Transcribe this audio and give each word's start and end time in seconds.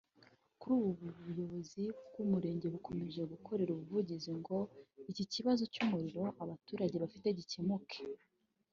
Kuri 0.59 0.73
ubu 0.79 0.89
ubuyobozi 1.17 1.83
bw’umurenge 2.09 2.67
bukomeje 2.73 3.21
gukore 3.31 3.59
ubuvugizi 3.71 4.31
ngo 4.39 4.57
icyo 5.11 5.25
kibazo 5.33 5.63
cy’umuriro 5.73 6.23
abaturage 6.43 6.95
bafite 7.03 7.27
gikemuke 7.37 7.99